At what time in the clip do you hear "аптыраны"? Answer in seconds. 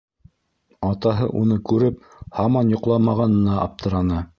3.69-4.25